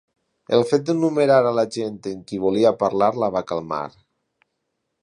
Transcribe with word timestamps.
El 0.57 0.63
fet 0.69 0.87
d'enumerar 0.87 1.37
a 1.49 1.53
la 1.59 1.65
gent 1.77 2.01
amb 2.13 2.25
qui 2.33 2.41
volia 2.47 2.73
parlar 2.81 3.13
la 3.25 3.31
va 3.39 3.47
calmar. 3.53 3.87